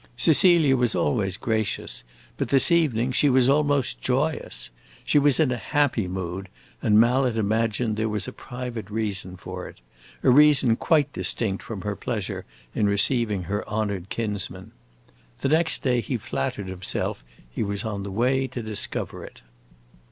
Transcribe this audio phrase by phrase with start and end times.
[0.17, 2.03] Cecilia was always gracious,
[2.35, 4.71] but this evening she was almost joyous.
[5.05, 6.49] She was in a happy mood,
[6.81, 9.79] and Mallet imagined there was a private reason for it
[10.23, 14.71] a reason quite distinct from her pleasure in receiving her honored kinsman.
[15.41, 19.43] The next day he flattered himself he was on the way to discover it.